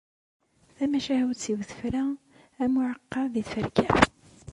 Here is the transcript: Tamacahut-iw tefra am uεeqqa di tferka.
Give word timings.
Tamacahut-iw 0.75 1.59
tefra 1.69 2.03
am 2.63 2.73
uεeqqa 2.79 3.21
di 3.33 3.41
tferka. 3.47 3.87